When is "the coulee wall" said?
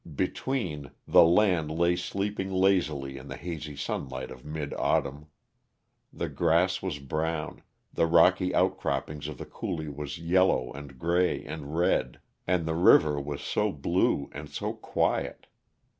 9.37-10.07